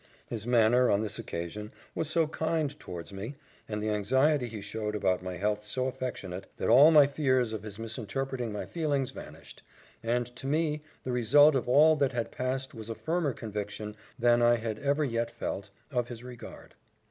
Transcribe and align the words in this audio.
His 0.25 0.47
manner, 0.47 0.89
on 0.89 1.01
this 1.01 1.19
occasion, 1.19 1.71
was 1.93 2.09
so 2.09 2.25
kind 2.25 2.71
towards 2.79 3.13
me, 3.13 3.35
and 3.69 3.83
the 3.83 3.91
anxiety 3.91 4.47
he 4.47 4.59
showed 4.59 4.95
about 4.95 5.21
my 5.21 5.37
health 5.37 5.63
so 5.63 5.85
affectionate, 5.85 6.47
that 6.57 6.69
all 6.69 6.89
my 6.89 7.05
fears 7.05 7.53
of 7.53 7.61
his 7.61 7.77
misinterpreting 7.77 8.51
my 8.51 8.65
feelings 8.65 9.11
vanished; 9.11 9.61
and 10.01 10.25
to 10.37 10.47
me 10.47 10.81
the 11.03 11.11
result 11.11 11.53
of 11.53 11.69
all 11.69 11.95
that 11.97 12.13
had 12.13 12.31
passed 12.31 12.73
was 12.73 12.89
a 12.89 12.95
firmer 12.95 13.33
conviction, 13.33 13.95
than 14.17 14.41
I 14.41 14.55
had 14.55 14.79
ever 14.79 15.03
yet 15.05 15.29
felt, 15.29 15.69
of 15.91 16.07
his 16.07 16.23
regard. 16.23 16.73